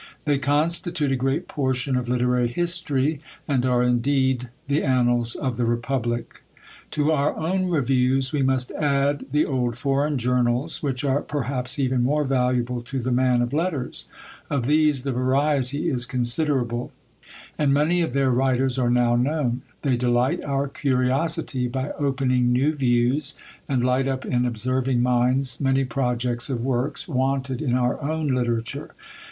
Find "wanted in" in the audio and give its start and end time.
27.07-27.75